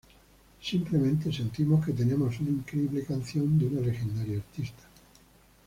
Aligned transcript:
Simplemente 0.59 1.31
sentimos 1.31 1.85
que 1.85 1.93
tenemos 1.93 2.39
una 2.39 2.49
increíble 2.49 3.05
canción 3.05 3.59
de 3.59 3.67
una 3.67 3.81
legendaria 3.81 4.37
artista. 4.37 4.81